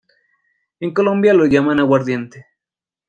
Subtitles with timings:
[0.79, 2.47] En Colombia lo llaman aguardiente.